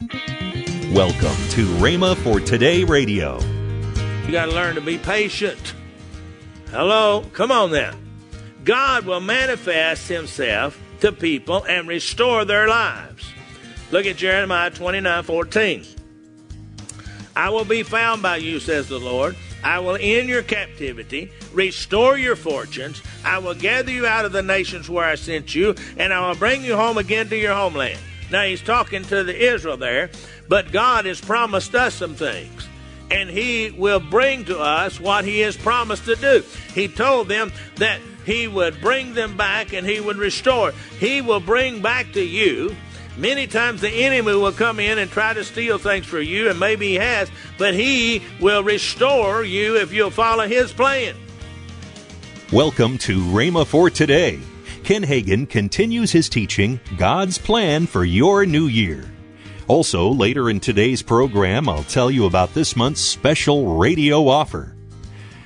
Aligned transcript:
Welcome 0.00 1.36
to 1.50 1.66
Rhema 1.76 2.16
for 2.16 2.40
Today 2.40 2.84
Radio. 2.84 3.38
You 4.24 4.32
got 4.32 4.46
to 4.46 4.52
learn 4.52 4.74
to 4.76 4.80
be 4.80 4.96
patient. 4.96 5.74
Hello? 6.70 7.26
Come 7.34 7.52
on 7.52 7.72
now. 7.72 7.92
God 8.64 9.04
will 9.04 9.20
manifest 9.20 10.08
himself 10.08 10.80
to 11.00 11.12
people 11.12 11.64
and 11.64 11.86
restore 11.86 12.46
their 12.46 12.66
lives. 12.66 13.30
Look 13.90 14.06
at 14.06 14.16
Jeremiah 14.16 14.70
29 14.70 15.22
14. 15.22 15.84
I 17.36 17.50
will 17.50 17.66
be 17.66 17.82
found 17.82 18.22
by 18.22 18.36
you, 18.36 18.58
says 18.58 18.88
the 18.88 18.98
Lord. 18.98 19.36
I 19.62 19.80
will 19.80 19.98
end 20.00 20.30
your 20.30 20.42
captivity, 20.42 21.30
restore 21.52 22.16
your 22.16 22.36
fortunes. 22.36 23.02
I 23.22 23.36
will 23.38 23.54
gather 23.54 23.92
you 23.92 24.06
out 24.06 24.24
of 24.24 24.32
the 24.32 24.42
nations 24.42 24.88
where 24.88 25.04
I 25.04 25.16
sent 25.16 25.54
you, 25.54 25.74
and 25.98 26.14
I 26.14 26.26
will 26.26 26.36
bring 26.36 26.64
you 26.64 26.74
home 26.74 26.96
again 26.96 27.28
to 27.28 27.36
your 27.36 27.54
homeland. 27.54 28.00
Now 28.30 28.44
he's 28.44 28.62
talking 28.62 29.02
to 29.04 29.24
the 29.24 29.52
Israel 29.52 29.76
there, 29.76 30.10
but 30.48 30.72
God 30.72 31.04
has 31.06 31.20
promised 31.20 31.74
us 31.74 31.94
some 31.94 32.14
things. 32.14 32.68
And 33.10 33.28
he 33.28 33.72
will 33.72 33.98
bring 33.98 34.44
to 34.44 34.58
us 34.58 35.00
what 35.00 35.24
he 35.24 35.40
has 35.40 35.56
promised 35.56 36.04
to 36.04 36.14
do. 36.14 36.44
He 36.74 36.86
told 36.86 37.26
them 37.26 37.52
that 37.76 38.00
he 38.24 38.46
would 38.46 38.80
bring 38.80 39.14
them 39.14 39.36
back 39.36 39.72
and 39.72 39.84
he 39.84 39.98
would 39.98 40.16
restore. 40.16 40.72
He 41.00 41.20
will 41.20 41.40
bring 41.40 41.82
back 41.82 42.12
to 42.12 42.22
you. 42.22 42.76
Many 43.16 43.48
times 43.48 43.80
the 43.80 43.90
enemy 43.90 44.34
will 44.34 44.52
come 44.52 44.78
in 44.78 44.98
and 44.98 45.10
try 45.10 45.34
to 45.34 45.42
steal 45.42 45.78
things 45.78 46.06
for 46.06 46.20
you, 46.20 46.48
and 46.48 46.60
maybe 46.60 46.88
he 46.88 46.94
has, 46.94 47.28
but 47.58 47.74
he 47.74 48.22
will 48.40 48.62
restore 48.62 49.44
you 49.44 49.76
if 49.76 49.92
you'll 49.92 50.10
follow 50.10 50.46
his 50.46 50.72
plan. 50.72 51.16
Welcome 52.52 52.96
to 52.98 53.20
Rhema 53.20 53.66
for 53.66 53.90
Today. 53.90 54.38
Ken 54.90 55.04
Hagin 55.04 55.48
continues 55.48 56.10
his 56.10 56.28
teaching, 56.28 56.80
God's 56.96 57.38
Plan 57.38 57.86
for 57.86 58.04
Your 58.04 58.44
New 58.44 58.66
Year. 58.66 59.08
Also, 59.68 60.08
later 60.08 60.50
in 60.50 60.58
today's 60.58 61.00
program, 61.00 61.68
I'll 61.68 61.84
tell 61.84 62.10
you 62.10 62.26
about 62.26 62.54
this 62.54 62.74
month's 62.74 63.00
special 63.00 63.76
radio 63.76 64.26
offer. 64.26 64.74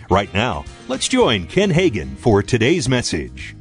Right 0.09 0.33
now, 0.33 0.65
let's 0.89 1.09
join 1.09 1.47
Ken 1.47 1.71
Hagin 1.71 2.17
for 2.17 2.43
today's 2.43 2.89
message. 2.89 3.55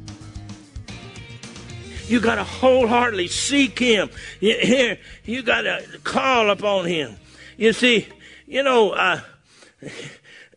You 2.06 2.18
got 2.18 2.36
to 2.36 2.44
wholeheartedly 2.44 3.28
seek 3.28 3.78
Him. 3.78 4.08
You, 4.40 4.96
you 5.26 5.42
got 5.42 5.62
to 5.62 5.84
call 6.02 6.48
upon 6.48 6.86
Him. 6.86 7.16
You 7.58 7.74
see, 7.74 8.08
you 8.46 8.62
know, 8.62 8.92
uh, 8.92 9.20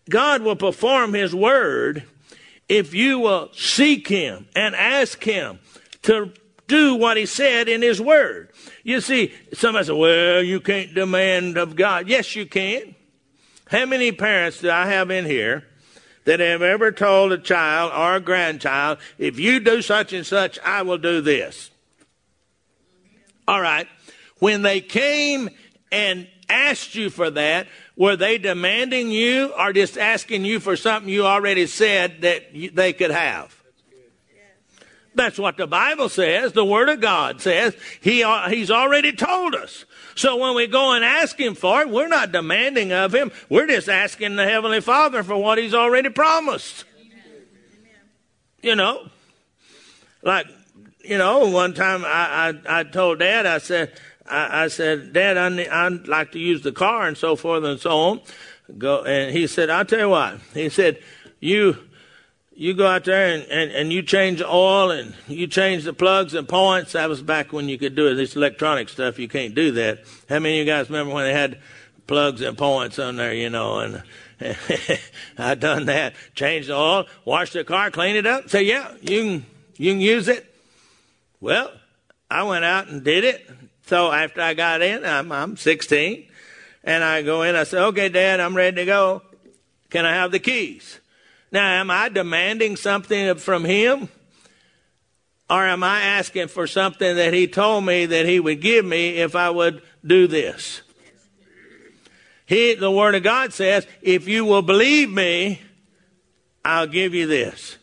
God 0.09 0.41
will 0.41 0.55
perform 0.55 1.13
His 1.13 1.35
word 1.35 2.05
if 2.69 2.93
you 2.93 3.19
will 3.19 3.49
seek 3.53 4.07
Him 4.07 4.47
and 4.55 4.75
ask 4.75 5.23
Him 5.23 5.59
to 6.03 6.33
do 6.67 6.95
what 6.95 7.17
He 7.17 7.25
said 7.25 7.69
in 7.69 7.81
His 7.81 8.01
Word. 8.01 8.49
You 8.83 9.01
see, 9.01 9.33
somebody 9.53 9.85
said, 9.85 9.95
well, 9.95 10.41
you 10.41 10.59
can't 10.59 10.93
demand 10.93 11.57
of 11.57 11.75
God. 11.75 12.07
Yes, 12.07 12.35
you 12.35 12.45
can. 12.45 12.95
How 13.69 13.85
many 13.85 14.11
parents 14.11 14.61
do 14.61 14.69
I 14.69 14.87
have 14.87 15.11
in 15.11 15.25
here 15.25 15.65
that 16.25 16.39
have 16.39 16.61
ever 16.61 16.91
told 16.91 17.31
a 17.31 17.37
child 17.37 17.91
or 17.93 18.15
a 18.15 18.19
grandchild, 18.21 18.97
if 19.17 19.39
you 19.39 19.59
do 19.59 19.81
such 19.81 20.13
and 20.13 20.25
such, 20.25 20.59
I 20.59 20.81
will 20.81 20.97
do 20.97 21.21
this? 21.21 21.71
All 23.47 23.61
right. 23.61 23.87
When 24.39 24.61
they 24.61 24.81
came 24.81 25.49
and 25.91 26.27
asked 26.49 26.95
you 26.95 27.09
for 27.09 27.29
that, 27.31 27.67
were 27.95 28.15
they 28.15 28.37
demanding 28.37 29.11
you 29.11 29.53
or 29.57 29.73
just 29.73 29.97
asking 29.97 30.45
you 30.45 30.59
for 30.59 30.75
something 30.75 31.11
you 31.11 31.25
already 31.25 31.67
said 31.67 32.21
that 32.21 32.53
they 32.73 32.93
could 32.93 33.11
have? 33.11 33.53
That's 35.17 35.39
what 35.39 35.57
the 35.57 35.65
Bible 35.65 36.09
says. 36.09 36.53
The 36.53 36.63
Word 36.63 36.89
of 36.89 37.01
God 37.01 37.41
says. 37.41 37.75
He, 38.01 38.23
uh, 38.23 38.49
he's 38.49 38.69
already 38.69 39.13
told 39.13 39.55
us. 39.55 39.85
So 40.15 40.37
when 40.37 40.55
we 40.55 40.67
go 40.67 40.93
and 40.93 41.03
ask 41.03 41.39
Him 41.39 41.55
for 41.55 41.81
it, 41.81 41.89
we're 41.89 42.07
not 42.07 42.31
demanding 42.31 42.93
of 42.93 43.15
Him. 43.15 43.31
We're 43.49 43.65
just 43.65 43.89
asking 43.89 44.35
the 44.35 44.45
Heavenly 44.45 44.79
Father 44.79 45.23
for 45.23 45.35
what 45.35 45.57
He's 45.57 45.73
already 45.73 46.09
promised. 46.09 46.85
You 48.61 48.75
know, 48.75 49.09
like, 50.21 50.47
you 51.03 51.17
know, 51.17 51.47
one 51.47 51.73
time 51.73 52.03
I, 52.05 52.53
I, 52.67 52.79
I 52.79 52.83
told 52.83 53.19
Dad, 53.19 53.45
I 53.45 53.57
said, 53.57 53.93
I, 54.29 54.63
I 54.63 54.67
said, 54.67 55.13
Dad, 55.13 55.37
I, 55.37 55.85
I'd 55.85 56.07
like 56.07 56.31
to 56.33 56.39
use 56.39 56.61
the 56.61 56.71
car 56.71 57.07
and 57.07 57.17
so 57.17 57.35
forth 57.35 57.63
and 57.63 57.79
so 57.79 57.91
on. 57.91 58.21
Go, 58.77 59.03
and 59.03 59.35
he 59.35 59.47
said, 59.47 59.69
I'll 59.69 59.85
tell 59.85 59.99
you 59.99 60.09
what. 60.09 60.39
He 60.53 60.69
said, 60.69 61.01
you, 61.39 61.77
you 62.53 62.73
go 62.73 62.87
out 62.87 63.05
there 63.05 63.35
and, 63.35 63.43
and, 63.43 63.71
and 63.71 63.93
you 63.93 64.01
change 64.01 64.39
the 64.39 64.49
oil 64.49 64.91
and 64.91 65.13
you 65.27 65.47
change 65.47 65.83
the 65.85 65.93
plugs 65.93 66.33
and 66.33 66.47
points. 66.47 66.93
That 66.93 67.07
was 67.07 67.21
back 67.21 67.53
when 67.53 67.69
you 67.69 67.77
could 67.77 67.95
do 67.95 68.07
it. 68.07 68.15
This 68.15 68.35
electronic 68.35 68.89
stuff, 68.89 69.19
you 69.19 69.27
can't 69.27 69.55
do 69.55 69.71
that. 69.73 69.99
How 70.27 70.39
many 70.39 70.59
of 70.59 70.67
you 70.67 70.73
guys 70.73 70.89
remember 70.89 71.13
when 71.13 71.25
they 71.25 71.33
had 71.33 71.59
plugs 72.07 72.41
and 72.41 72.57
points 72.57 72.99
on 72.99 73.17
there, 73.17 73.33
you 73.33 73.49
know, 73.49 73.79
and 73.79 74.03
I 75.37 75.55
done 75.55 75.85
that. 75.85 76.15
Changed 76.35 76.69
the 76.69 76.75
oil, 76.75 77.05
washed 77.25 77.53
the 77.53 77.63
car, 77.63 77.91
cleaned 77.91 78.17
it 78.17 78.25
up. 78.25 78.49
Say, 78.49 78.63
yeah, 78.63 78.93
you 79.01 79.23
can, 79.23 79.45
you 79.77 79.91
can 79.93 80.01
use 80.01 80.27
it. 80.27 80.45
Well, 81.39 81.71
I 82.29 82.43
went 82.43 82.65
out 82.65 82.87
and 82.87 83.03
did 83.03 83.23
it. 83.23 83.49
So 83.87 84.11
after 84.11 84.41
I 84.41 84.53
got 84.53 84.81
in, 84.81 85.05
I'm, 85.05 85.31
I'm 85.31 85.55
16, 85.55 86.27
and 86.83 87.03
I 87.03 87.21
go 87.21 87.43
in, 87.43 87.55
I 87.55 87.63
say, 87.63 87.77
okay, 87.77 88.09
Dad, 88.09 88.41
I'm 88.41 88.55
ready 88.55 88.75
to 88.75 88.85
go. 88.85 89.21
Can 89.89 90.05
I 90.05 90.13
have 90.13 90.31
the 90.31 90.39
keys? 90.39 90.99
Now, 91.53 91.79
am 91.79 91.89
I 91.89 92.09
demanding 92.09 92.75
something 92.75 93.35
from 93.35 93.63
him? 93.63 94.09
Or 95.49 95.63
am 95.63 95.83
I 95.83 96.01
asking 96.01 96.49
for 96.49 96.67
something 96.67 97.15
that 97.15 97.33
he 97.33 97.47
told 97.47 97.85
me 97.85 98.05
that 98.05 98.25
he 98.25 98.41
would 98.41 98.59
give 98.59 98.83
me 98.83 99.19
if 99.19 99.37
I 99.37 99.49
would 99.49 99.81
do 100.05 100.27
this? 100.27 100.81
He, 102.45 102.75
the 102.75 102.91
Word 102.91 103.15
of 103.15 103.23
God 103.23 103.53
says, 103.53 103.87
if 104.01 104.27
you 104.27 104.43
will 104.43 104.61
believe 104.61 105.09
me, 105.09 105.61
I'll 106.65 106.87
give 106.87 107.13
you 107.13 107.25
this. 107.25 107.77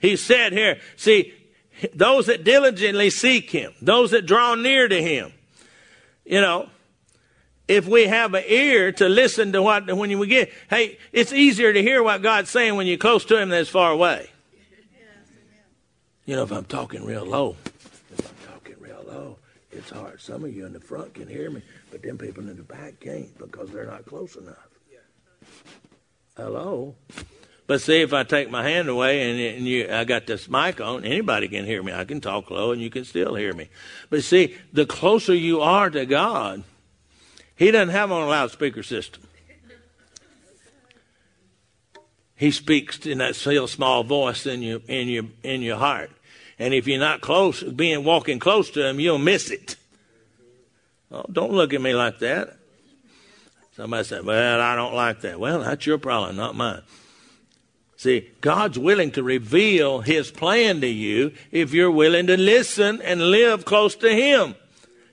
He 0.00 0.14
said 0.14 0.52
here, 0.52 0.78
see, 0.96 1.34
those 1.94 2.26
that 2.26 2.44
diligently 2.44 3.10
seek 3.10 3.50
him, 3.50 3.72
those 3.80 4.10
that 4.12 4.26
draw 4.26 4.54
near 4.54 4.88
to 4.88 5.02
him. 5.02 5.32
You 6.24 6.40
know, 6.40 6.68
if 7.68 7.86
we 7.86 8.06
have 8.06 8.34
an 8.34 8.44
ear 8.46 8.92
to 8.92 9.08
listen 9.08 9.52
to 9.52 9.62
what, 9.62 9.86
when 9.94 10.18
we 10.18 10.26
get, 10.26 10.52
hey, 10.70 10.98
it's 11.12 11.32
easier 11.32 11.72
to 11.72 11.82
hear 11.82 12.02
what 12.02 12.22
God's 12.22 12.50
saying 12.50 12.76
when 12.76 12.86
you're 12.86 12.98
close 12.98 13.24
to 13.26 13.38
him 13.38 13.48
than 13.48 13.60
it's 13.60 13.70
far 13.70 13.90
away. 13.90 14.28
You 16.26 16.36
know, 16.36 16.42
if 16.42 16.52
I'm 16.52 16.64
talking 16.64 17.04
real 17.04 17.26
low, 17.26 17.56
if 18.10 18.26
I'm 18.26 18.52
talking 18.52 18.76
real 18.80 19.04
low, 19.06 19.38
it's 19.70 19.90
hard. 19.90 20.20
Some 20.20 20.44
of 20.44 20.54
you 20.54 20.64
in 20.64 20.72
the 20.72 20.80
front 20.80 21.12
can 21.12 21.28
hear 21.28 21.50
me, 21.50 21.60
but 21.90 22.02
them 22.02 22.16
people 22.16 22.48
in 22.48 22.56
the 22.56 22.62
back 22.62 23.00
can't 23.00 23.36
because 23.38 23.70
they're 23.70 23.84
not 23.84 24.06
close 24.06 24.36
enough. 24.36 24.68
Hello? 26.36 26.94
But 27.66 27.80
see, 27.80 28.02
if 28.02 28.12
I 28.12 28.24
take 28.24 28.50
my 28.50 28.62
hand 28.62 28.88
away 28.88 29.30
and, 29.30 29.56
and 29.56 29.66
you, 29.66 29.88
I 29.90 30.04
got 30.04 30.26
this 30.26 30.50
mic 30.50 30.80
on, 30.80 31.04
anybody 31.04 31.48
can 31.48 31.64
hear 31.64 31.82
me. 31.82 31.92
I 31.92 32.04
can 32.04 32.20
talk 32.20 32.50
low 32.50 32.72
and 32.72 32.82
you 32.82 32.90
can 32.90 33.04
still 33.04 33.34
hear 33.34 33.54
me. 33.54 33.70
But 34.10 34.22
see, 34.22 34.56
the 34.72 34.84
closer 34.84 35.34
you 35.34 35.62
are 35.62 35.88
to 35.88 36.04
God, 36.04 36.62
He 37.56 37.70
doesn't 37.70 37.88
have 37.88 38.12
on 38.12 38.22
a 38.22 38.26
loudspeaker 38.26 38.82
system. 38.82 39.22
He 42.36 42.50
speaks 42.50 43.06
in 43.06 43.18
that 43.18 43.36
still 43.36 43.66
small 43.66 44.04
voice 44.04 44.44
in 44.44 44.60
your 44.60 44.80
in 44.88 45.08
your 45.08 45.24
in 45.42 45.62
your 45.62 45.78
heart. 45.78 46.10
And 46.58 46.74
if 46.74 46.86
you're 46.86 46.98
not 46.98 47.20
close, 47.20 47.62
being 47.62 48.04
walking 48.04 48.38
close 48.38 48.70
to 48.72 48.86
him, 48.86 49.00
you'll 49.00 49.18
miss 49.18 49.50
it. 49.50 49.76
Oh, 51.10 51.24
don't 51.30 51.52
look 51.52 51.72
at 51.72 51.80
me 51.80 51.94
like 51.94 52.18
that. 52.18 52.56
Somebody 53.76 54.04
said, 54.04 54.24
"Well, 54.24 54.60
I 54.60 54.74
don't 54.74 54.94
like 54.94 55.20
that." 55.22 55.38
Well, 55.38 55.60
that's 55.60 55.86
your 55.86 55.98
problem, 55.98 56.36
not 56.36 56.54
mine. 56.54 56.82
See, 57.96 58.30
God's 58.40 58.78
willing 58.78 59.12
to 59.12 59.22
reveal 59.22 60.00
His 60.00 60.30
plan 60.30 60.80
to 60.80 60.86
you 60.86 61.32
if 61.50 61.72
you're 61.72 61.90
willing 61.90 62.26
to 62.26 62.36
listen 62.36 63.00
and 63.02 63.30
live 63.30 63.64
close 63.64 63.94
to 63.96 64.10
Him. 64.10 64.56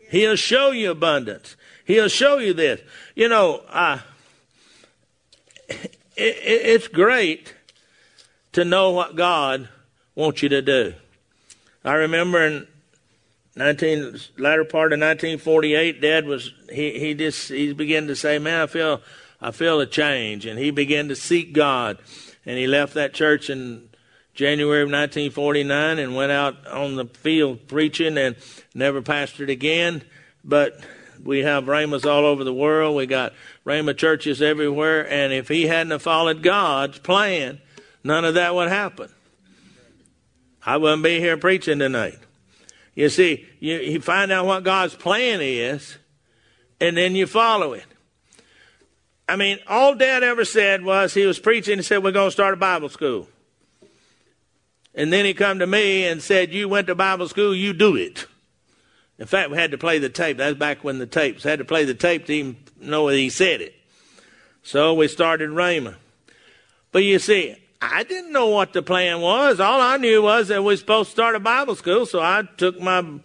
He'll 0.09 0.36
show 0.36 0.72
you 0.72 0.92
abundance. 0.92 1.56
He'll 1.86 2.09
show 2.09 2.38
you 2.38 2.54
this. 2.54 2.81
You 3.16 3.30
know, 3.30 3.62
uh, 3.69 4.00
it, 5.69 5.88
it's 6.16 6.88
great 6.88 7.54
to 8.54 8.66
know 8.66 8.92
what 8.92 9.16
God 9.16 9.69
wants 10.16 10.44
you 10.44 10.50
to 10.50 10.62
do. 10.62 10.94
I 11.84 11.94
remember 11.94 12.45
in 12.45 12.68
19 13.56 14.19
latter 14.38 14.66
part 14.66 14.94
of 14.94 15.00
1948, 15.00 16.01
Dad 16.01 16.25
was 16.25 16.51
he 16.72 17.00
he 17.00 17.13
just 17.13 17.50
he 17.50 17.74
began 17.74 18.07
to 18.07 18.16
say, 18.16 18.39
"Man, 18.39 18.62
I 18.62 18.68
feel 18.68 19.01
I 19.39 19.51
feel 19.51 19.80
a 19.80 19.86
change," 19.86 20.45
and 20.45 20.60
he 20.60 20.72
began 20.72 21.07
to 21.07 21.16
seek 21.16 21.54
God 21.54 21.98
and 22.45 22.57
he 22.57 22.67
left 22.67 22.93
that 22.95 23.13
church 23.13 23.49
in 23.49 23.89
January 24.33 24.81
of 24.81 24.88
1949 24.88 25.99
and 25.99 26.15
went 26.15 26.31
out 26.31 26.67
on 26.67 26.95
the 26.95 27.05
field 27.05 27.67
preaching 27.67 28.17
and 28.17 28.35
never 28.73 29.01
pastored 29.01 29.49
again. 29.49 30.03
But 30.43 30.79
we 31.23 31.39
have 31.39 31.67
Rhemas 31.67 32.05
all 32.05 32.25
over 32.25 32.43
the 32.43 32.53
world. 32.53 32.95
We 32.95 33.05
got 33.05 33.33
Rhema 33.65 33.95
churches 33.95 34.41
everywhere. 34.41 35.07
And 35.09 35.33
if 35.33 35.47
he 35.47 35.67
hadn't 35.67 35.99
followed 35.99 36.41
God's 36.41 36.99
plan, 36.99 37.59
none 38.03 38.25
of 38.25 38.35
that 38.35 38.55
would 38.55 38.69
happen. 38.69 39.09
I 40.65 40.77
wouldn't 40.77 41.03
be 41.03 41.19
here 41.19 41.38
preaching 41.38 41.79
tonight. 41.79 42.19
You 42.95 43.09
see, 43.09 43.47
you, 43.59 43.77
you 43.77 44.01
find 44.01 44.31
out 44.31 44.45
what 44.45 44.63
God's 44.63 44.95
plan 44.95 45.39
is, 45.41 45.97
and 46.79 46.95
then 46.95 47.15
you 47.15 47.25
follow 47.25 47.73
it. 47.73 47.85
I 49.31 49.38
mean, 49.38 49.60
all 49.66 49.95
Dad 49.95 50.24
ever 50.24 50.44
said 50.44 50.83
was 50.83 51.13
he 51.13 51.25
was 51.25 51.39
preaching 51.39 51.75
and 51.75 51.86
said, 51.86 52.04
We're 52.04 52.12
going 52.12 52.28
to 52.28 52.33
start 52.33 52.54
a 52.54 52.57
Bible 52.57 52.89
school. 52.89 53.30
And 54.94 55.13
then 55.13 55.24
he 55.24 55.33
come 55.33 55.60
to 55.60 55.68
me 55.68 56.06
and 56.06 56.22
said, 56.22 56.54
You 56.54 56.68
went 56.68 56.88
to 56.88 56.95
Bible 56.95 57.30
school, 57.30 57.56
you 57.56 57.72
do 57.72 57.95
it. 57.95 58.28
In 59.18 59.28
fact, 59.28 59.50
we 59.50 59.56
had 59.56 59.72
to 59.72 59.78
play 59.78 60.00
the 60.00 60.10
tape. 60.10 60.36
That's 60.36 60.57
back 60.57 60.83
when 60.83 61.00
the 61.00 61.07
tapes 61.07 61.45
had 61.45 61.60
to 61.60 61.66
play 61.66 61.86
the 61.86 61.94
tape 61.94 62.25
to 62.25 62.33
even 62.33 62.57
know 62.81 63.10
that 63.10 63.16
he 63.16 63.30
said 63.30 63.62
it. 63.62 63.74
So 64.63 64.95
we 64.95 65.07
started 65.07 65.50
Rhema. 65.51 65.95
But 66.92 67.06
you 67.06 67.18
see, 67.18 67.56
I 67.81 68.04
didn't 68.04 68.34
know 68.34 68.48
what 68.48 68.74
the 68.74 68.81
plan 68.81 69.22
was. 69.22 69.62
All 69.62 69.80
I 69.80 69.95
knew 69.95 70.22
was 70.24 70.50
that 70.50 70.62
we 70.62 70.74
were 70.74 70.75
supposed 70.75 71.12
to 71.12 71.13
start 71.13 71.36
a 71.36 71.39
Bible 71.39 71.75
school. 71.75 72.06
So 72.06 72.19
I 72.19 72.44
took 72.57 72.81
my 72.81 73.22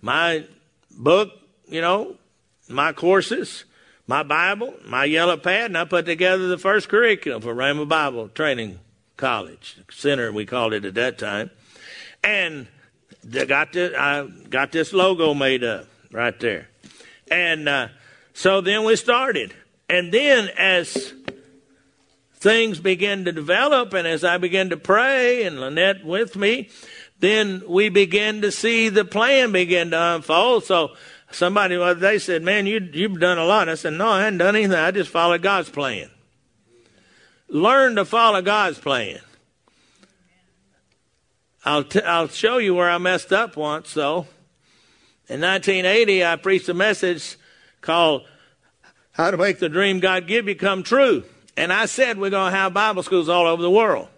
my 0.00 0.46
book, 0.90 1.30
you 1.68 1.82
know, 1.82 2.16
my 2.70 2.94
courses, 2.94 3.66
my 4.06 4.22
Bible, 4.22 4.74
my 4.84 5.04
yellow 5.04 5.36
pad, 5.36 5.66
and 5.66 5.78
I 5.78 5.84
put 5.84 6.06
together 6.06 6.48
the 6.48 6.58
first 6.58 6.88
curriculum 6.88 7.42
for 7.42 7.54
Rhema 7.54 7.88
Bible 7.88 8.28
Training 8.28 8.78
College 9.16 9.78
Center. 9.90 10.32
We 10.32 10.44
called 10.44 10.72
it 10.72 10.84
at 10.84 10.94
that 10.94 11.18
time, 11.18 11.50
and 12.22 12.66
they 13.22 13.46
got 13.46 13.72
this, 13.72 13.94
I 13.96 14.26
got 14.48 14.72
this 14.72 14.92
logo 14.92 15.34
made 15.34 15.64
up 15.64 15.86
right 16.10 16.38
there, 16.40 16.68
and 17.30 17.68
uh, 17.68 17.88
so 18.34 18.60
then 18.60 18.84
we 18.84 18.96
started, 18.96 19.54
and 19.88 20.12
then 20.12 20.50
as 20.58 21.14
things 22.34 22.80
began 22.80 23.24
to 23.24 23.32
develop, 23.32 23.94
and 23.94 24.06
as 24.06 24.24
I 24.24 24.38
began 24.38 24.70
to 24.70 24.76
pray, 24.76 25.44
and 25.44 25.60
Lynette 25.60 26.04
with 26.04 26.34
me, 26.34 26.70
then 27.20 27.62
we 27.68 27.88
began 27.88 28.40
to 28.40 28.50
see 28.50 28.88
the 28.88 29.04
plan 29.04 29.52
begin 29.52 29.92
to 29.92 30.14
unfold. 30.16 30.64
So 30.64 30.96
somebody 31.34 31.76
they 31.94 32.18
said, 32.18 32.42
"Man, 32.42 32.66
you 32.66 32.80
you've 32.92 33.20
done 33.20 33.38
a 33.38 33.44
lot." 33.44 33.68
I 33.68 33.74
said, 33.74 33.94
"No, 33.94 34.08
I 34.08 34.24
hadn't 34.24 34.38
done 34.38 34.56
anything. 34.56 34.76
I 34.76 34.90
just 34.90 35.10
followed 35.10 35.42
God's 35.42 35.70
plan." 35.70 36.10
Learn 37.48 37.96
to 37.96 38.04
follow 38.04 38.40
God's 38.40 38.78
plan. 38.78 39.20
I'll 41.64 41.84
t- 41.84 42.02
I'll 42.02 42.28
show 42.28 42.58
you 42.58 42.74
where 42.74 42.90
I 42.90 42.98
messed 42.98 43.32
up 43.32 43.56
once. 43.56 43.94
Though, 43.94 44.26
in 45.28 45.40
1980, 45.40 46.24
I 46.24 46.36
preached 46.36 46.68
a 46.68 46.74
message 46.74 47.36
called 47.80 48.24
"How 49.12 49.30
to 49.30 49.36
Make 49.36 49.58
the 49.58 49.68
Dream 49.68 50.00
God 50.00 50.26
Give 50.26 50.48
You 50.48 50.54
Come 50.54 50.82
True," 50.82 51.24
and 51.56 51.72
I 51.72 51.86
said 51.86 52.18
we're 52.18 52.30
going 52.30 52.52
to 52.52 52.58
have 52.58 52.74
Bible 52.74 53.02
schools 53.02 53.28
all 53.28 53.46
over 53.46 53.62
the 53.62 53.70
world. 53.70 54.08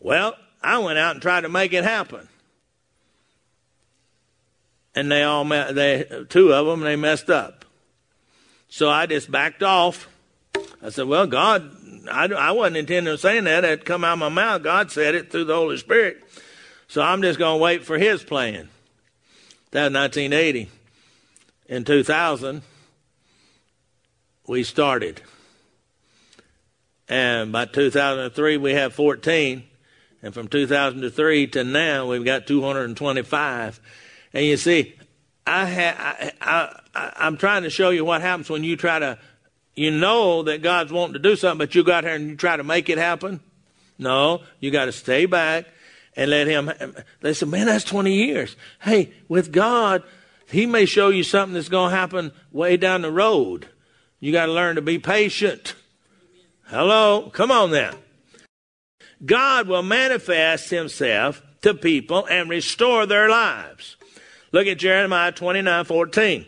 Well, 0.00 0.36
I 0.62 0.78
went 0.78 0.98
out 0.98 1.14
and 1.14 1.22
tried 1.22 1.42
to 1.42 1.48
make 1.48 1.72
it 1.72 1.84
happen 1.84 2.28
and 4.94 5.10
they 5.10 5.22
all 5.22 5.44
met, 5.44 5.74
they 5.74 6.06
two 6.28 6.52
of 6.52 6.66
them 6.66 6.80
they 6.80 6.96
messed 6.96 7.30
up. 7.30 7.64
So 8.68 8.88
I 8.88 9.06
just 9.06 9.30
backed 9.30 9.62
off. 9.62 10.08
I 10.82 10.90
said, 10.90 11.06
"Well, 11.06 11.26
God, 11.26 11.70
I, 12.10 12.26
I 12.26 12.52
wasn't 12.52 12.78
intending 12.78 13.12
on 13.12 13.18
saying 13.18 13.44
that. 13.44 13.64
It 13.64 13.84
come 13.84 14.04
out 14.04 14.14
of 14.14 14.18
my 14.20 14.28
mouth. 14.28 14.62
God 14.62 14.90
said 14.90 15.14
it 15.14 15.30
through 15.30 15.44
the 15.44 15.54
Holy 15.54 15.76
Spirit. 15.76 16.22
So 16.88 17.02
I'm 17.02 17.22
just 17.22 17.38
going 17.38 17.58
to 17.58 17.62
wait 17.62 17.84
for 17.84 17.98
His 17.98 18.22
plan." 18.22 18.68
That 19.70 19.90
was 19.90 19.94
1980. 19.94 20.70
In 21.66 21.84
2000, 21.84 22.62
we 24.46 24.62
started, 24.62 25.22
and 27.08 27.50
by 27.50 27.64
2003 27.64 28.58
we 28.58 28.74
have 28.74 28.94
14, 28.94 29.64
and 30.22 30.34
from 30.34 30.46
2003 30.46 31.46
to 31.48 31.64
now 31.64 32.06
we've 32.06 32.24
got 32.24 32.46
225 32.46 33.80
and 34.34 34.44
you 34.44 34.56
see, 34.56 34.94
I, 35.46 35.66
ha- 35.66 36.32
I, 36.40 36.80
I, 36.94 37.12
I'm 37.16 37.36
trying 37.36 37.62
to 37.62 37.70
show 37.70 37.90
you 37.90 38.04
what 38.04 38.20
happens 38.20 38.50
when 38.50 38.64
you 38.64 38.76
try 38.76 38.98
to, 38.98 39.18
you 39.74 39.90
know 39.90 40.42
that 40.42 40.60
God's 40.60 40.92
wanting 40.92 41.14
to 41.14 41.18
do 41.20 41.36
something, 41.36 41.58
but 41.58 41.74
you 41.74 41.84
got 41.84 42.04
here 42.04 42.14
and 42.14 42.30
you 42.30 42.36
try 42.36 42.56
to 42.56 42.64
make 42.64 42.88
it 42.88 42.98
happen. 42.98 43.40
No, 43.96 44.42
you 44.58 44.72
got 44.72 44.86
to 44.86 44.92
stay 44.92 45.26
back 45.26 45.66
and 46.16 46.30
let 46.30 46.48
Him. 46.48 46.70
They 47.20 47.32
said, 47.32 47.48
man, 47.48 47.66
that's 47.66 47.84
20 47.84 48.12
years. 48.12 48.56
Hey, 48.82 49.12
with 49.28 49.52
God, 49.52 50.02
He 50.50 50.66
may 50.66 50.84
show 50.84 51.08
you 51.10 51.22
something 51.22 51.54
that's 51.54 51.68
going 51.68 51.90
to 51.90 51.96
happen 51.96 52.32
way 52.50 52.76
down 52.76 53.02
the 53.02 53.12
road. 53.12 53.68
You 54.18 54.32
got 54.32 54.46
to 54.46 54.52
learn 54.52 54.76
to 54.76 54.82
be 54.82 54.98
patient. 54.98 55.74
Hello? 56.66 57.30
Come 57.32 57.52
on 57.52 57.70
then. 57.70 57.94
God 59.24 59.68
will 59.68 59.82
manifest 59.82 60.70
Himself 60.70 61.42
to 61.62 61.74
people 61.74 62.26
and 62.26 62.50
restore 62.50 63.06
their 63.06 63.28
lives. 63.28 63.96
Look 64.54 64.68
at 64.68 64.78
Jeremiah 64.78 65.32
29 65.32 65.84
14. 65.84 66.46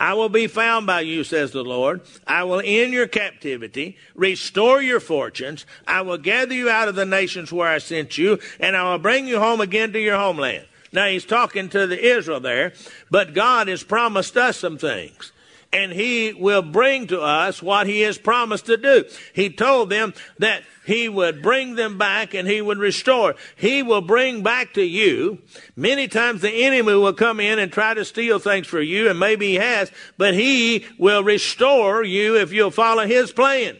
I 0.00 0.14
will 0.14 0.28
be 0.28 0.48
found 0.48 0.88
by 0.88 1.02
you, 1.02 1.22
says 1.22 1.52
the 1.52 1.62
Lord. 1.62 2.00
I 2.26 2.42
will 2.42 2.60
end 2.64 2.92
your 2.92 3.06
captivity, 3.06 3.96
restore 4.16 4.82
your 4.82 4.98
fortunes. 4.98 5.66
I 5.86 6.00
will 6.00 6.18
gather 6.18 6.54
you 6.54 6.68
out 6.68 6.88
of 6.88 6.96
the 6.96 7.06
nations 7.06 7.52
where 7.52 7.68
I 7.68 7.78
sent 7.78 8.18
you, 8.18 8.40
and 8.58 8.76
I 8.76 8.90
will 8.90 8.98
bring 8.98 9.28
you 9.28 9.38
home 9.38 9.60
again 9.60 9.92
to 9.92 10.00
your 10.00 10.16
homeland. 10.16 10.66
Now 10.90 11.06
he's 11.06 11.24
talking 11.24 11.68
to 11.68 11.86
the 11.86 12.16
Israel 12.16 12.40
there, 12.40 12.72
but 13.08 13.34
God 13.34 13.68
has 13.68 13.84
promised 13.84 14.36
us 14.36 14.56
some 14.56 14.78
things 14.78 15.30
and 15.72 15.92
he 15.92 16.32
will 16.32 16.62
bring 16.62 17.06
to 17.08 17.20
us 17.20 17.62
what 17.62 17.86
he 17.86 18.00
has 18.00 18.16
promised 18.16 18.66
to 18.66 18.76
do. 18.76 19.04
He 19.34 19.50
told 19.50 19.90
them 19.90 20.14
that 20.38 20.62
he 20.86 21.08
would 21.08 21.42
bring 21.42 21.74
them 21.74 21.98
back 21.98 22.32
and 22.32 22.48
he 22.48 22.62
would 22.62 22.78
restore. 22.78 23.34
He 23.56 23.82
will 23.82 24.00
bring 24.00 24.42
back 24.42 24.74
to 24.74 24.82
you. 24.82 25.38
Many 25.76 26.08
times 26.08 26.40
the 26.40 26.50
enemy 26.50 26.94
will 26.94 27.12
come 27.12 27.40
in 27.40 27.58
and 27.58 27.70
try 27.70 27.92
to 27.92 28.04
steal 28.04 28.38
things 28.38 28.66
for 28.66 28.80
you, 28.80 29.10
and 29.10 29.18
maybe 29.18 29.48
he 29.48 29.54
has, 29.56 29.92
but 30.16 30.34
he 30.34 30.86
will 30.96 31.22
restore 31.22 32.02
you 32.02 32.36
if 32.36 32.52
you'll 32.52 32.70
follow 32.70 33.06
his 33.06 33.30
plan. 33.30 33.76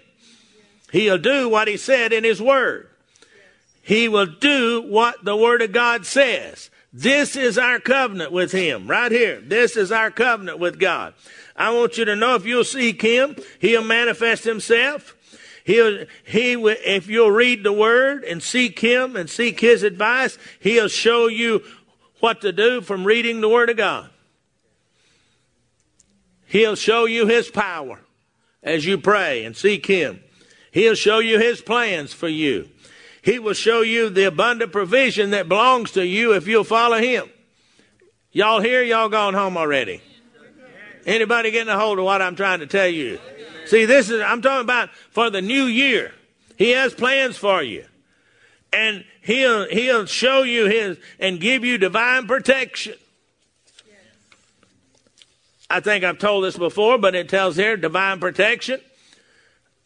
He'll 0.92 1.18
do 1.18 1.48
what 1.48 1.68
he 1.68 1.76
said 1.76 2.12
in 2.12 2.24
his 2.24 2.40
word. 2.40 2.88
He 3.82 4.08
will 4.08 4.26
do 4.26 4.82
what 4.82 5.24
the 5.24 5.36
word 5.36 5.62
of 5.62 5.72
God 5.72 6.04
says. 6.04 6.68
This 6.98 7.36
is 7.36 7.58
our 7.58 7.78
covenant 7.78 8.32
with 8.32 8.50
him 8.50 8.88
right 8.88 9.12
here. 9.12 9.40
This 9.40 9.76
is 9.76 9.92
our 9.92 10.10
covenant 10.10 10.58
with 10.58 10.80
God. 10.80 11.14
I 11.54 11.70
want 11.70 11.96
you 11.96 12.04
to 12.04 12.16
know 12.16 12.34
if 12.34 12.44
you'll 12.44 12.64
seek 12.64 13.00
him, 13.00 13.36
he'll 13.60 13.84
manifest 13.84 14.42
himself. 14.42 15.14
He'll, 15.62 16.06
he, 16.24 16.56
will, 16.56 16.74
if 16.84 17.06
you'll 17.06 17.30
read 17.30 17.62
the 17.62 17.72
word 17.72 18.24
and 18.24 18.42
seek 18.42 18.80
him 18.80 19.14
and 19.14 19.30
seek 19.30 19.60
his 19.60 19.84
advice, 19.84 20.38
he'll 20.58 20.88
show 20.88 21.28
you 21.28 21.62
what 22.18 22.40
to 22.40 22.50
do 22.50 22.80
from 22.80 23.04
reading 23.04 23.42
the 23.42 23.48
word 23.48 23.70
of 23.70 23.76
God. 23.76 24.10
He'll 26.46 26.74
show 26.74 27.04
you 27.04 27.28
his 27.28 27.48
power 27.48 28.00
as 28.60 28.84
you 28.86 28.98
pray 28.98 29.44
and 29.44 29.56
seek 29.56 29.86
him. 29.86 30.18
He'll 30.72 30.96
show 30.96 31.20
you 31.20 31.38
his 31.38 31.60
plans 31.60 32.12
for 32.12 32.28
you. 32.28 32.68
He 33.28 33.38
will 33.38 33.52
show 33.52 33.82
you 33.82 34.08
the 34.08 34.24
abundant 34.24 34.72
provision 34.72 35.32
that 35.32 35.50
belongs 35.50 35.90
to 35.92 36.06
you 36.06 36.32
if 36.32 36.46
you'll 36.46 36.64
follow 36.64 36.96
him. 36.96 37.28
Y'all 38.32 38.62
here? 38.62 38.82
Y'all 38.82 39.10
gone 39.10 39.34
home 39.34 39.58
already? 39.58 40.00
Anybody 41.04 41.50
getting 41.50 41.68
a 41.68 41.78
hold 41.78 41.98
of 41.98 42.06
what 42.06 42.22
I'm 42.22 42.36
trying 42.36 42.60
to 42.60 42.66
tell 42.66 42.88
you? 42.88 43.18
See, 43.66 43.84
this 43.84 44.08
is, 44.08 44.22
I'm 44.22 44.40
talking 44.40 44.64
about 44.64 44.88
for 45.10 45.28
the 45.28 45.42
new 45.42 45.64
year. 45.64 46.14
He 46.56 46.70
has 46.70 46.94
plans 46.94 47.36
for 47.36 47.62
you. 47.62 47.84
And 48.72 49.04
he'll, 49.20 49.68
he'll 49.68 50.06
show 50.06 50.42
you 50.42 50.64
his, 50.64 50.96
and 51.20 51.38
give 51.38 51.66
you 51.66 51.76
divine 51.76 52.26
protection. 52.26 52.94
I 55.68 55.80
think 55.80 56.02
I've 56.02 56.18
told 56.18 56.44
this 56.44 56.56
before, 56.56 56.96
but 56.96 57.14
it 57.14 57.28
tells 57.28 57.56
here 57.56 57.76
divine 57.76 58.20
protection. 58.20 58.80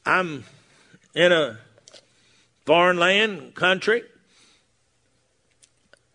I'm 0.07 0.45
in 1.17 1.33
a 1.33 1.59
foreign 2.65 2.99
land, 2.99 3.55
country, 3.55 4.03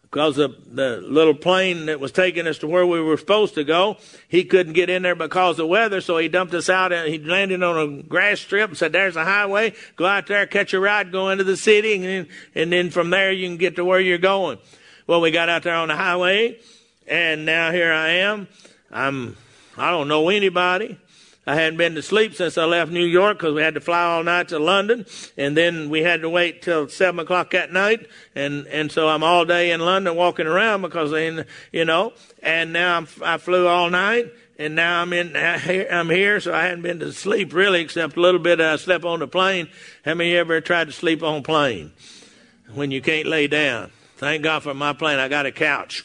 because 0.03 0.37
the, 0.37 0.49
the 0.65 1.01
little 1.01 1.33
plane 1.33 1.87
that 1.87 1.99
was 1.99 2.13
taking 2.13 2.47
us 2.47 2.57
to 2.59 2.67
where 2.67 2.87
we 2.87 3.01
were 3.01 3.17
supposed 3.17 3.55
to 3.55 3.65
go, 3.65 3.97
he 4.29 4.45
couldn't 4.45 4.73
get 4.73 4.89
in 4.89 5.01
there 5.01 5.15
because 5.15 5.59
of 5.59 5.67
weather, 5.67 5.99
so 5.99 6.17
he 6.17 6.29
dumped 6.29 6.53
us 6.53 6.69
out 6.69 6.93
and 6.93 7.11
he 7.11 7.19
landed 7.19 7.61
on 7.61 7.77
a 7.77 8.03
grass 8.03 8.39
strip 8.39 8.69
and 8.69 8.77
said, 8.77 8.93
there's 8.93 9.17
a 9.17 9.25
highway, 9.25 9.73
go 9.97 10.05
out 10.05 10.27
there, 10.27 10.47
catch 10.47 10.73
a 10.73 10.79
ride, 10.79 11.11
go 11.11 11.29
into 11.29 11.43
the 11.43 11.57
city, 11.57 11.95
and 11.95 12.03
then, 12.03 12.27
and 12.55 12.71
then 12.71 12.89
from 12.89 13.09
there 13.09 13.33
you 13.33 13.47
can 13.47 13.57
get 13.57 13.75
to 13.75 13.83
where 13.83 13.99
you're 13.99 14.17
going. 14.17 14.57
Well, 15.07 15.19
we 15.19 15.31
got 15.31 15.49
out 15.49 15.63
there 15.63 15.75
on 15.75 15.89
the 15.89 15.95
highway, 15.95 16.59
and 17.05 17.45
now 17.45 17.71
here 17.71 17.91
I 17.91 18.09
am. 18.09 18.47
I'm, 18.89 19.35
I 19.77 19.91
don't 19.91 20.07
know 20.07 20.29
anybody. 20.29 20.97
I 21.47 21.55
hadn't 21.55 21.77
been 21.77 21.95
to 21.95 22.01
sleep 22.01 22.35
since 22.35 22.57
I 22.57 22.65
left 22.65 22.91
New 22.91 23.05
York 23.05 23.37
because 23.37 23.53
we 23.53 23.61
had 23.61 23.75
to 23.75 23.79
fly 23.79 24.03
all 24.03 24.21
night 24.21 24.49
to 24.49 24.59
London, 24.59 25.05
and 25.37 25.55
then 25.55 25.89
we 25.89 26.03
had 26.03 26.19
to 26.21 26.29
wait 26.29 26.61
till 26.61 26.89
seven 26.89 27.21
o'clock 27.21 27.53
at 27.53 27.71
night, 27.71 28.05
and 28.35 28.67
and 28.67 28.91
so 28.91 29.07
I'm 29.07 29.23
all 29.23 29.45
day 29.45 29.71
in 29.71 29.79
London 29.79 30.17
walking 30.17 30.45
around 30.45 30.81
because 30.81 31.13
in 31.13 31.45
you 31.71 31.85
know, 31.85 32.11
and 32.43 32.73
now 32.73 32.97
I'm, 32.97 33.07
I 33.23 33.37
flew 33.37 33.65
all 33.65 33.89
night, 33.89 34.29
and 34.59 34.75
now 34.75 35.01
I'm 35.01 35.13
in 35.13 35.37
I'm 35.37 36.09
here, 36.09 36.41
so 36.41 36.53
I 36.53 36.63
hadn't 36.63 36.81
been 36.81 36.99
to 36.99 37.13
sleep 37.13 37.53
really 37.53 37.79
except 37.79 38.17
a 38.17 38.21
little 38.21 38.41
bit. 38.41 38.59
I 38.59 38.75
slept 38.75 39.05
on 39.05 39.19
the 39.19 39.27
plane. 39.27 39.69
How 40.03 40.15
many 40.15 40.35
ever 40.35 40.59
tried 40.59 40.87
to 40.87 40.93
sleep 40.93 41.23
on 41.23 41.43
plane 41.43 41.93
when 42.73 42.91
you 42.91 43.01
can't 43.01 43.25
lay 43.25 43.47
down? 43.47 43.91
Thank 44.17 44.43
God 44.43 44.63
for 44.63 44.73
my 44.73 44.91
plane. 44.91 45.19
I 45.19 45.29
got 45.29 45.45
a 45.45 45.53
couch, 45.53 46.03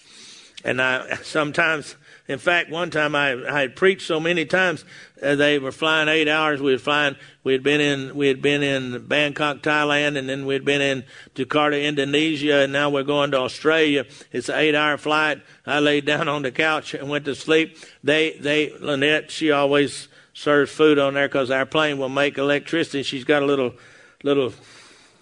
and 0.65 0.81
I 0.81 1.17
sometimes 1.23 1.97
In 2.29 2.39
fact, 2.39 2.71
one 2.71 2.91
time 2.91 3.15
I, 3.17 3.33
I 3.47 3.61
had 3.63 3.77
preached 3.77 4.07
so 4.07 4.21
many 4.21 4.45
times, 4.45 4.85
uh, 5.23 5.35
they 5.35 5.59
were 5.59 5.73
flying 5.73 6.09
eight 6.09 6.29
hours. 6.29 6.63
We 6.63 6.73
were 6.73 6.79
flying. 6.79 7.17
We 7.43 7.53
had 7.53 7.63
been 7.63 7.81
in 7.81 8.15
we 8.15 8.29
had 8.29 8.41
been 8.41 8.63
in 8.63 9.07
Bangkok, 9.07 9.59
Thailand, 9.59 10.17
and 10.17 10.29
then 10.29 10.47
we 10.47 10.55
had 10.55 10.65
been 10.65 10.81
in 10.81 11.05
Jakarta, 11.35 11.83
Indonesia, 11.83 12.61
and 12.61 12.73
now 12.73 12.91
we're 12.91 13.03
going 13.03 13.33
to 13.33 13.39
Australia. 13.39 14.07
It's 14.31 14.49
an 14.49 14.57
eight-hour 14.57 14.99
flight. 14.99 15.43
I 15.67 15.81
laid 15.81 16.07
down 16.07 16.29
on 16.29 16.43
the 16.43 16.53
couch 16.53 16.95
and 16.95 17.11
went 17.11 17.25
to 17.25 17.35
sleep. 17.35 17.77
They 18.05 18.33
they 18.39 18.73
Lynette, 18.79 19.31
she 19.31 19.51
always 19.51 20.09
serves 20.33 20.71
food 20.71 20.99
on 20.99 21.15
there 21.15 21.29
because 21.29 21.51
our 21.51 21.67
plane 21.67 21.99
will 21.99 22.09
make 22.09 22.39
electricity. 22.39 23.03
She's 23.03 23.25
got 23.25 23.43
a 23.43 23.47
little 23.47 23.75
little 24.23 24.55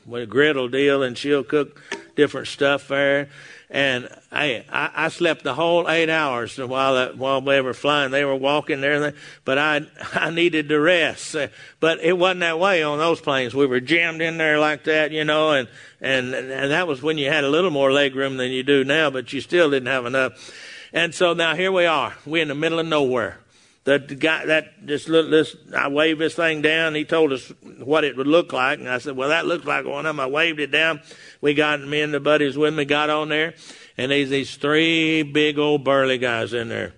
with 0.05 0.23
a 0.23 0.27
griddle 0.27 0.69
deal, 0.69 1.03
and 1.03 1.17
she'll 1.17 1.45
cook 1.45 1.81
different 2.15 2.47
stuff 2.47 2.89
there. 2.89 3.31
And 3.73 4.09
I, 4.33 4.65
I, 4.69 4.91
I 4.95 5.09
slept 5.09 5.45
the 5.45 5.55
whole 5.55 5.89
eight 5.89 6.11
hours 6.11 6.59
while 6.59 6.95
that, 6.97 7.17
while 7.17 7.41
they 7.41 7.61
were 7.61 7.73
flying. 7.73 8.11
They 8.11 8.25
were 8.25 8.35
walking 8.35 8.81
there, 8.81 9.15
but 9.45 9.59
I 9.59 9.83
I 10.15 10.31
needed 10.31 10.69
to 10.71 10.81
rest. 10.81 11.37
But 11.79 12.01
it 12.01 12.19
wasn't 12.19 12.41
that 12.41 12.59
way 12.59 12.83
on 12.83 12.99
those 12.99 13.21
planes. 13.21 13.55
We 13.55 13.67
were 13.67 13.79
jammed 13.79 14.23
in 14.23 14.39
there 14.39 14.59
like 14.59 14.85
that, 14.85 15.13
you 15.13 15.25
know, 15.25 15.53
and 15.53 15.69
and 16.01 16.35
and 16.35 16.73
that 16.73 16.89
was 16.89 17.01
when 17.01 17.17
you 17.17 17.29
had 17.29 17.45
a 17.45 17.49
little 17.49 17.71
more 17.71 17.93
leg 17.93 18.17
room 18.17 18.39
than 18.39 18.51
you 18.51 18.65
do 18.65 18.83
now, 18.83 19.09
but 19.09 19.33
you 19.33 19.41
still 19.41 19.71
didn't 19.71 19.87
have 19.87 20.05
enough. 20.05 20.53
And 20.93 21.15
so 21.15 21.33
now 21.33 21.55
here 21.55 21.71
we 21.71 21.87
are. 21.87 22.15
We're 22.27 22.43
in 22.43 22.49
the 22.49 22.57
middle 22.57 22.81
of 22.81 22.87
nowhere 22.87 23.39
the 23.85 23.99
guy 23.99 24.45
that 24.47 24.87
just 24.87 25.09
look 25.09 25.31
this 25.31 25.57
I 25.77 25.89
waved 25.89 26.21
this 26.21 26.35
thing 26.35 26.61
down. 26.61 26.95
He 26.95 27.05
told 27.05 27.33
us 27.33 27.51
what 27.79 28.05
it 28.05 28.17
would 28.17 28.27
look 28.27 28.53
like, 28.53 28.79
and 28.79 28.89
I 28.89 28.99
said, 28.99 29.17
"Well, 29.17 29.31
that 29.31 29.47
looks 29.47 29.65
like 29.65 29.87
one 29.87 30.07
of 30.07 30.17
them." 30.17 30.21
I 30.21 30.27
waved 30.27 30.61
it 30.61 30.71
down. 30.71 31.01
We 31.41 31.55
got 31.55 31.81
me 31.81 32.03
and 32.03 32.13
the 32.13 32.21
buddies 32.21 32.59
with 32.59 32.75
me 32.75 32.85
got 32.85 33.09
on 33.09 33.31
there, 33.31 33.55
and 33.97 34.13
there's 34.13 34.29
these 34.29 34.57
three 34.57 35.23
big 35.23 35.59
old 35.59 35.83
burly 35.83 36.19
guys 36.19 36.53
in 36.53 36.69
there, 36.69 36.93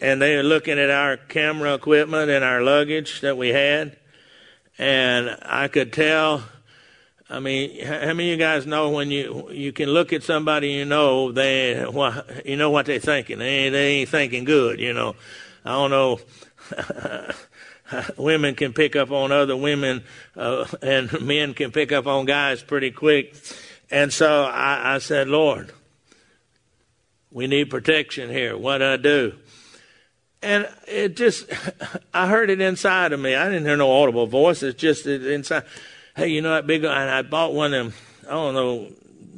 and 0.00 0.20
they 0.20 0.36
were 0.36 0.42
looking 0.42 0.78
at 0.80 0.90
our 0.90 1.16
camera 1.16 1.74
equipment 1.74 2.28
and 2.28 2.44
our 2.44 2.60
luggage 2.60 3.20
that 3.20 3.36
we 3.36 3.50
had, 3.50 3.96
and 4.78 5.36
I 5.42 5.68
could 5.68 5.92
tell. 5.92 6.42
I 7.30 7.40
mean, 7.40 7.82
how 7.82 8.12
many 8.12 8.32
of 8.32 8.32
you 8.32 8.36
guys 8.36 8.66
know 8.66 8.90
when 8.90 9.10
you 9.10 9.48
you 9.50 9.72
can 9.72 9.88
look 9.88 10.12
at 10.12 10.22
somebody 10.22 10.72
you 10.72 10.84
know 10.84 11.32
they 11.32 11.80
you 12.44 12.56
know 12.56 12.70
what 12.70 12.84
they're 12.84 12.98
thinking 12.98 13.38
they 13.38 13.70
they 13.70 13.86
ain't 14.00 14.10
thinking 14.10 14.44
good 14.44 14.78
you 14.78 14.92
know 14.92 15.16
I 15.64 15.72
don't 15.72 15.90
know. 15.90 16.20
women 18.16 18.54
can 18.54 18.72
pick 18.72 18.96
up 18.96 19.10
on 19.10 19.32
other 19.32 19.56
women, 19.56 20.04
uh, 20.36 20.66
and 20.82 21.20
men 21.20 21.54
can 21.54 21.70
pick 21.70 21.92
up 21.92 22.06
on 22.06 22.24
guys 22.24 22.62
pretty 22.62 22.90
quick. 22.90 23.36
And 23.90 24.12
so 24.12 24.44
I, 24.44 24.94
I 24.94 24.98
said, 24.98 25.28
Lord, 25.28 25.72
we 27.30 27.46
need 27.46 27.70
protection 27.70 28.30
here. 28.30 28.56
What 28.56 28.78
do 28.78 28.84
I 28.84 28.96
do? 28.96 29.34
And 30.42 30.68
it 30.86 31.16
just, 31.16 31.46
I 32.14 32.28
heard 32.28 32.50
it 32.50 32.60
inside 32.60 33.12
of 33.12 33.20
me. 33.20 33.34
I 33.34 33.46
didn't 33.46 33.64
hear 33.64 33.76
no 33.76 33.90
audible 33.90 34.26
voice. 34.26 34.62
It's 34.62 34.80
just 34.80 35.06
inside. 35.06 35.64
Hey, 36.16 36.28
you 36.28 36.42
know 36.42 36.50
that 36.50 36.66
big, 36.66 36.84
and 36.84 36.92
I 36.92 37.22
bought 37.22 37.54
one 37.54 37.74
of 37.74 37.86
them, 37.86 37.94
I 38.28 38.30
don't 38.30 38.54
know, 38.54 38.88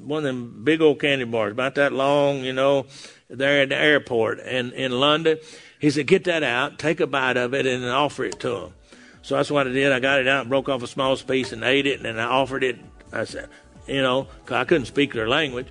one 0.04 0.18
of 0.18 0.24
them 0.24 0.62
big 0.62 0.82
old 0.82 1.00
candy 1.00 1.24
bars, 1.24 1.52
about 1.52 1.76
that 1.76 1.92
long, 1.92 2.44
you 2.44 2.52
know, 2.52 2.86
there 3.28 3.62
at 3.62 3.70
the 3.70 3.76
airport 3.76 4.40
in, 4.40 4.72
in 4.72 4.92
London. 4.92 5.38
He 5.78 5.90
said, 5.90 6.06
Get 6.06 6.24
that 6.24 6.42
out, 6.42 6.78
take 6.78 7.00
a 7.00 7.06
bite 7.06 7.36
of 7.36 7.54
it, 7.54 7.66
and 7.66 7.82
then 7.82 7.90
offer 7.90 8.24
it 8.24 8.40
to 8.40 8.56
him. 8.56 8.74
So 9.22 9.36
that's 9.36 9.50
what 9.50 9.66
I 9.66 9.70
did. 9.72 9.92
I 9.92 10.00
got 10.00 10.20
it 10.20 10.28
out, 10.28 10.48
broke 10.48 10.68
off 10.68 10.82
a 10.82 10.86
small 10.86 11.16
piece, 11.16 11.52
and 11.52 11.64
ate 11.64 11.86
it, 11.86 11.96
and 11.96 12.04
then 12.04 12.18
I 12.18 12.26
offered 12.26 12.62
it. 12.62 12.78
I 13.12 13.24
said, 13.24 13.48
you 13.86 14.02
know, 14.02 14.28
I 14.50 14.64
couldn't 14.64 14.86
speak 14.86 15.12
their 15.12 15.28
language, 15.28 15.68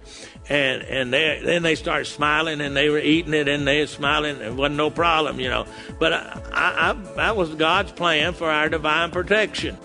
and 0.50 0.81
and 0.83 1.13
they, 1.13 1.41
then 1.43 1.63
they 1.63 1.75
started 1.75 2.05
smiling, 2.05 2.62
and 2.62 2.75
they 2.75 2.89
were 2.89 3.00
eating 3.00 3.33
it, 3.33 3.47
and 3.47 3.67
they 3.67 3.81
were 3.81 3.88
smiling. 3.88 4.38
It 4.41 4.53
wasn't 4.53 4.75
no 4.75 4.89
problem, 4.89 5.39
you 5.39 5.50
know. 5.50 5.65
But 6.00 6.13
I, 6.13 6.41
I, 6.51 6.89
I, 6.89 6.93
that 7.15 7.35
was 7.35 7.55
God's 7.55 7.91
plan 7.91 8.33
for 8.33 8.50
our 8.50 8.69
divine 8.69 9.12
protection. 9.12 9.77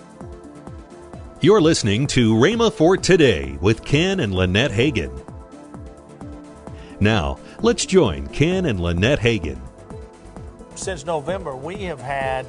You're 1.39 1.61
listening 1.61 2.07
to 2.07 2.35
Rhema 2.35 2.71
for 2.71 2.97
Today 2.97 3.57
with 3.61 3.83
Ken 3.83 4.19
and 4.19 4.33
Lynette 4.33 4.71
Hagin. 4.71 5.25
Now, 6.99 7.39
let's 7.61 7.85
join 7.85 8.27
Ken 8.27 8.65
and 8.65 8.79
Lynette 8.79 9.19
Hagin 9.19 9.59
since 10.81 11.05
November, 11.05 11.55
we 11.55 11.83
have 11.83 11.99
had 11.99 12.45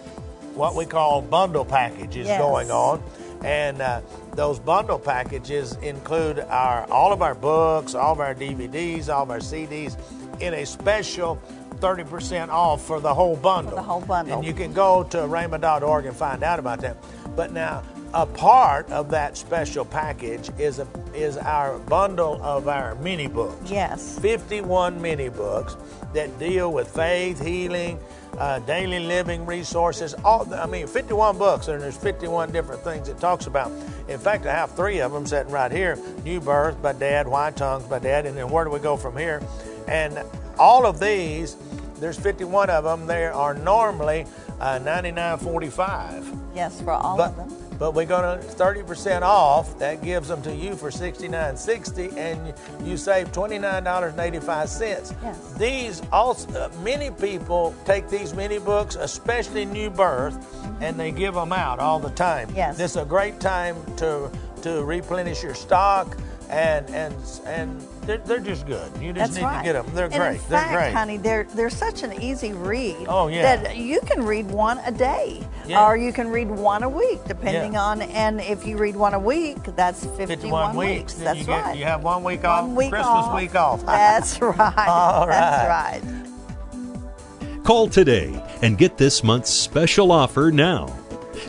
what 0.55 0.75
we 0.75 0.87
call 0.87 1.23
bundle 1.23 1.65
packages 1.65 2.27
yes. 2.27 2.41
going 2.41 2.71
on. 2.71 3.03
And 3.45 3.83
uh, 3.83 4.01
those 4.35 4.59
bundle 4.59 4.99
packages 4.99 5.77
include 5.77 6.39
our 6.41 6.91
all 6.91 7.12
of 7.12 7.23
our 7.23 7.35
books, 7.35 7.95
all 7.95 8.12
of 8.12 8.21
our 8.21 8.35
DVDs, 8.35 9.09
all 9.09 9.25
of 9.25 9.31
our 9.31 9.39
CDs 9.39 9.99
in 10.41 10.55
a 10.55 10.65
special 10.65 11.41
30% 11.77 12.49
off 12.49 12.85
for 12.85 13.01
the 13.01 13.12
whole 13.12 13.37
bundle. 13.37 13.71
For 13.71 13.77
the 13.77 13.83
whole 13.83 14.01
bundle. 14.01 14.39
And 14.39 14.47
you 14.47 14.55
can 14.55 14.73
go 14.73 15.03
to 15.05 15.19
rhema.org 15.19 16.07
and 16.07 16.17
find 16.17 16.45
out 16.45 16.61
about 16.61 16.81
that. 16.81 16.97
But 17.35 17.53
now, 17.53 17.83
a 18.15 18.27
part 18.27 18.89
of 18.91 19.11
that 19.11 19.37
special 19.37 19.85
package 19.85 20.51
is 20.59 20.79
a, 20.79 20.87
is 21.15 21.37
our 21.39 21.79
bundle 21.81 22.41
of 22.43 22.69
our 22.69 22.95
mini 22.97 23.27
books. 23.27 23.71
Yes. 23.71 24.19
51 24.21 25.01
mini 25.01 25.29
books 25.29 25.77
that 26.12 26.39
deal 26.39 26.73
with 26.73 26.89
faith, 26.89 27.43
healing, 27.43 27.99
uh, 28.39 28.59
daily 28.61 29.01
living 29.01 29.47
resources. 29.47 30.15
All 30.25 30.53
I 30.55 30.67
mean, 30.67 30.87
51 30.87 31.39
books, 31.39 31.69
and 31.69 31.81
there's 31.81 31.97
51 31.97 32.53
different 32.53 32.83
things 32.83 33.09
it 33.09 33.19
talks 33.19 33.47
about. 33.47 33.71
In 34.09 34.19
fact, 34.19 34.47
I 34.47 34.53
have 34.53 34.73
three 34.73 35.01
of 35.01 35.12
them 35.12 35.27
sitting 35.27 35.53
right 35.53 35.71
here: 35.71 35.99
New 36.25 36.41
Birth 36.41 36.81
by 36.83 36.93
Dad, 36.93 37.27
Why 37.29 37.51
Tongues 37.51 37.85
by 37.85 37.99
Dad, 37.99 38.27
and 38.27 38.37
then 38.37 38.49
Where 38.49 38.65
Do 38.65 38.71
We 38.71 38.79
Go 38.79 38.97
from 38.97 39.17
Here? 39.17 39.43
And 39.89 40.23
all 40.59 40.87
of 40.87 41.01
these, 41.01 41.57
there's 41.97 42.19
51 42.19 42.71
of 42.71 42.85
them. 42.85 43.07
They 43.07 43.27
are 43.27 43.55
normally 43.55 44.27
uh, 44.61 44.79
99.45. 44.81 46.39
Yes, 46.55 46.81
for 46.81 46.93
all 46.93 47.17
but, 47.17 47.31
of 47.31 47.37
them 47.37 47.62
but 47.83 47.95
we're 47.95 48.07
going 48.07 48.39
to 48.39 48.47
30% 48.47 49.23
off. 49.23 49.77
That 49.81 50.05
gives 50.05 50.29
them 50.29 50.41
to 50.43 50.55
you 50.55 50.77
for 50.77 50.89
$69.60, 50.89 52.17
and 52.17 52.55
you 52.89 52.97
save 52.97 53.33
$29.85. 53.33 55.17
Yes. 55.21 55.55
These 55.55 56.01
also, 56.12 56.49
uh, 56.53 56.71
many 56.85 57.11
people 57.11 57.75
take 57.85 58.09
these 58.09 58.35
mini 58.35 58.61
books, 58.61 58.95
especially 58.95 59.65
New 59.65 59.91
Birth, 59.91 60.35
mm-hmm. 60.35 60.85
and 60.85 60.97
they 60.97 61.11
give 61.11 61.35
them 61.35 61.53
out 61.53 61.81
all 61.81 61.99
the 61.99 62.11
time. 62.11 62.49
Yes. 62.55 62.79
This 62.79 62.93
is 62.93 62.99
a 62.99 63.05
great 63.05 63.41
time 63.41 63.75
to 63.97 64.31
to 64.62 64.85
replenish 64.85 65.43
your 65.43 65.55
stock 65.55 66.17
and 66.53 66.91
and 66.91 67.15
and 67.47 67.81
they're, 68.03 68.19
they're 68.19 68.39
just 68.39 68.67
good. 68.67 68.91
You 69.01 69.13
just 69.13 69.33
That's 69.33 69.37
need 69.37 69.43
right. 69.43 69.59
to 69.59 69.65
get 69.65 69.73
them. 69.73 69.87
They're 69.95 70.05
and 70.07 70.15
great. 70.15 70.35
In 70.35 70.39
fact, 70.39 70.71
they're 70.71 70.79
great, 70.79 70.93
honey. 70.93 71.17
They're 71.17 71.45
they're 71.45 71.71
such 71.71 72.03
an 72.03 72.13
easy 72.21 72.53
read. 72.53 73.07
Oh 73.09 73.29
yeah. 73.29 73.57
That 73.57 73.77
you 73.77 74.01
can 74.03 74.23
read 74.25 74.51
one 74.51 74.79
a 74.81 74.93
day, 74.93 75.43
yeah. 75.67 75.85
or 75.85 75.97
you 75.97 76.13
can 76.13 76.29
read 76.29 76.51
one 76.51 76.83
a 76.83 76.89
week, 76.89 77.25
depending 77.27 77.73
yeah. 77.73 77.83
on. 77.83 78.03
And 78.03 78.41
if 78.41 78.67
you 78.67 78.77
read 78.77 78.97
one 78.97 79.15
a 79.15 79.19
week, 79.19 79.63
that's 79.77 80.05
51, 80.05 80.29
51 80.29 80.77
weeks. 80.77 80.89
weeks. 80.89 81.15
That's 81.15 81.41
you 81.41 81.47
right. 81.47 81.65
Get, 81.73 81.79
you 81.79 81.85
have 81.85 82.05
one 82.05 82.23
week 82.23 82.45
off. 82.45 82.65
One 82.65 82.75
week 82.75 82.91
Christmas 82.91 83.09
off. 83.09 83.35
week 83.35 83.55
off. 83.55 83.87
That's 83.87 84.41
right. 84.41 84.89
All 84.89 85.27
That's 85.27 86.03
right. 86.05 87.63
Call 87.65 87.89
today 87.89 88.43
and 88.61 88.77
get 88.77 88.99
this 88.99 89.25
month's 89.25 89.51
special 89.51 90.13
offer 90.13 90.51
now. 90.51 90.95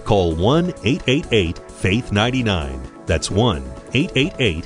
Call 0.05 0.35
1 0.35 0.69
888 0.83 1.57
Faith 1.71 2.11
99. 2.11 2.79
That's 3.05 3.29
1 3.29 3.63
888 3.93 4.65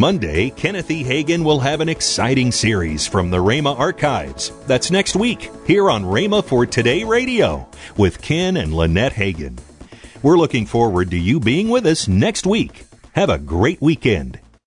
Monday, 0.00 0.48
Kenneth 0.48 0.90
E. 0.90 1.04
Hagin 1.04 1.44
will 1.44 1.60
have 1.60 1.82
an 1.82 1.90
exciting 1.90 2.50
series 2.50 3.06
from 3.06 3.28
the 3.28 3.36
Rhema 3.36 3.78
archives. 3.78 4.50
That's 4.66 4.90
next 4.90 5.14
week, 5.14 5.50
here 5.66 5.90
on 5.90 6.04
Rhema 6.04 6.42
for 6.42 6.64
Today 6.64 7.04
Radio, 7.04 7.68
with 7.98 8.22
Ken 8.22 8.56
and 8.56 8.72
Lynette 8.72 9.12
Hagin. 9.12 9.58
We're 10.22 10.38
looking 10.38 10.64
forward 10.64 11.10
to 11.10 11.18
you 11.18 11.38
being 11.38 11.68
with 11.68 11.84
us 11.84 12.08
next 12.08 12.46
week. 12.46 12.86
Have 13.12 13.28
a 13.28 13.36
great 13.36 13.82
weekend. 13.82 14.40